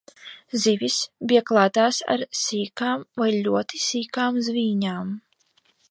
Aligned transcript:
Zivis 0.61 0.95
bija 1.31 1.43
klātas 1.51 1.99
ar 2.15 2.25
sīkām 2.41 3.05
vai 3.23 3.29
ļoti 3.37 3.83
sīkām 3.85 4.45
zvīņām. 4.49 5.15